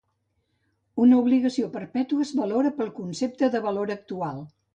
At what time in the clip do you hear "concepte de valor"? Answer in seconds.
2.97-3.95